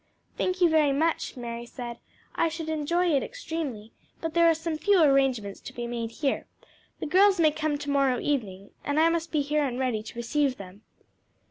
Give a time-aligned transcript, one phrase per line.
[0.35, 1.99] "Thank you very much," Mary said.
[2.33, 6.47] "I should enjoy it extremely, but there are some few arrangements to be made here.
[6.99, 10.17] The girls may come to morrow evening, and I must be here and ready to
[10.17, 10.81] receive them."